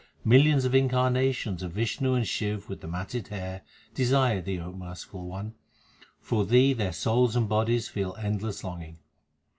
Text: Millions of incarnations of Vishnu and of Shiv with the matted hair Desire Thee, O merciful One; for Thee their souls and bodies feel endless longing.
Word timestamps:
Millions 0.25 0.65
of 0.65 0.73
incarnations 0.73 1.61
of 1.61 1.73
Vishnu 1.73 2.15
and 2.15 2.23
of 2.23 2.27
Shiv 2.27 2.67
with 2.67 2.81
the 2.81 2.87
matted 2.87 3.27
hair 3.27 3.61
Desire 3.93 4.41
Thee, 4.41 4.59
O 4.59 4.73
merciful 4.73 5.27
One; 5.27 5.53
for 6.19 6.43
Thee 6.43 6.73
their 6.73 6.91
souls 6.91 7.35
and 7.35 7.47
bodies 7.47 7.87
feel 7.87 8.15
endless 8.17 8.63
longing. 8.63 8.97